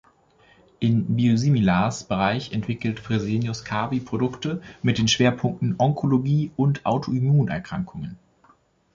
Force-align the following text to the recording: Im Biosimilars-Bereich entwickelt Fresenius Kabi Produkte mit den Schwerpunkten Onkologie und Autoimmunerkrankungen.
Im 0.79 1.15
Biosimilars-Bereich 1.15 2.53
entwickelt 2.53 2.99
Fresenius 2.99 3.63
Kabi 3.63 3.99
Produkte 3.99 4.63
mit 4.81 4.97
den 4.97 5.07
Schwerpunkten 5.07 5.75
Onkologie 5.77 6.49
und 6.55 6.83
Autoimmunerkrankungen. 6.87 8.17